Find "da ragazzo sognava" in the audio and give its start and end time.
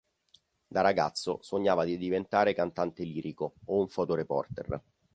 0.67-1.85